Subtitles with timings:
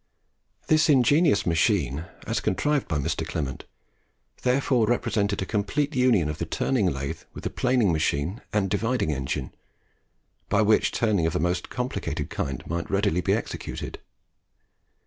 [0.65, 3.23] This ingenious machine, as contrived by Mr.
[3.23, 3.65] Clement,
[4.41, 9.11] therefore represented a complete union of the turning lathe with the planing machine and dividing
[9.11, 9.53] engine,
[10.49, 13.99] by which turning of the most complicated kind might readily be executed.